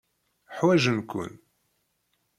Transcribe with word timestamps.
Ḥwajen-ken. 0.57 1.33